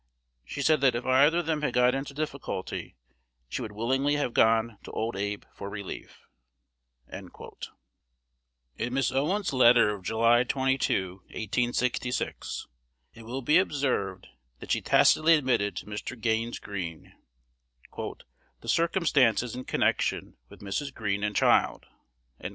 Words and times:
She 0.43 0.63
said 0.63 0.81
that 0.81 0.95
if 0.95 1.05
either 1.05 1.37
of 1.37 1.45
them 1.45 1.61
had 1.61 1.75
got 1.75 1.93
into 1.93 2.15
difficulty, 2.15 2.95
she 3.47 3.61
would 3.61 3.71
willingly 3.71 4.15
have 4.15 4.33
gone 4.33 4.79
to 4.83 4.89
old 4.89 5.15
Abe 5.15 5.43
for 5.53 5.69
relief." 5.69 6.27
In 7.07 7.29
Miss 8.95 9.11
Owens's 9.11 9.53
letter 9.53 9.93
of 9.93 10.01
July 10.01 10.43
22, 10.43 11.17
1866, 11.25 12.65
it 13.13 13.21
will 13.27 13.43
be 13.43 13.59
observed! 13.59 14.25
that 14.59 14.71
she 14.71 14.81
tacitly 14.81 15.35
admitted 15.35 15.75
to 15.75 15.85
Mr. 15.85 16.19
Gaines 16.19 16.57
Greene 16.57 17.13
"the 17.95 18.15
circumstances 18.67 19.55
in 19.55 19.65
connection 19.65 20.35
with 20.49 20.61
Mrs. 20.61 20.91
Greene 20.91 21.23
and 21.23 21.35
child." 21.35 21.85